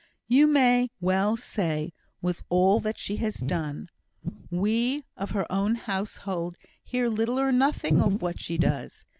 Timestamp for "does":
8.57-9.05